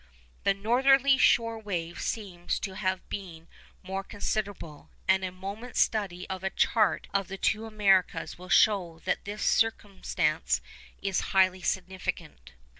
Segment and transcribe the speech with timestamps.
[0.45, 3.47] The northerly shore wave seems to have been
[3.83, 8.99] more considerable; and a moment's study of a chart of the two Americas will show
[9.05, 10.59] that this circumstance
[11.03, 12.53] is highly significant.